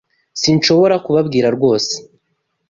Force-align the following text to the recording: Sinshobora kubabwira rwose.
Sinshobora 0.41 0.95
kubabwira 1.05 1.47
rwose. 1.55 1.93